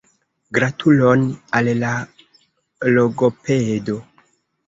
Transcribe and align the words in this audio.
Gratulon 0.57 1.25
al 1.59 1.69
la 1.83 1.91
logopedo! 2.95 3.99